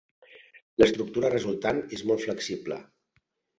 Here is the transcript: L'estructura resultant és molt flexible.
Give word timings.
L'estructura 0.83 1.31
resultant 1.35 1.83
és 1.99 2.05
molt 2.11 2.27
flexible. 2.27 2.83